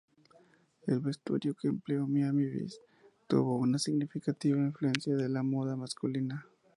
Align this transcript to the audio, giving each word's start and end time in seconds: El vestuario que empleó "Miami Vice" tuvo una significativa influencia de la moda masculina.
El 0.87 0.99
vestuario 0.99 1.53
que 1.53 1.67
empleó 1.67 2.07
"Miami 2.07 2.45
Vice" 2.47 2.79
tuvo 3.27 3.59
una 3.59 3.77
significativa 3.77 4.57
influencia 4.57 5.15
de 5.15 5.29
la 5.29 5.43
moda 5.43 5.75
masculina. 5.75 6.47